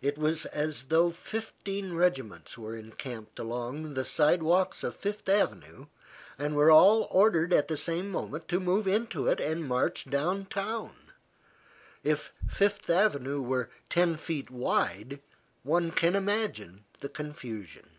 [0.00, 5.88] It was as though fifteen regiments were encamped along the sidewalks of Fifth Avenue
[6.38, 10.96] and were all ordered at the same moment to move into it and march downtown.
[12.02, 15.20] If Fifth Avenue were ten feet wide,
[15.62, 17.90] one can imagine the confusion.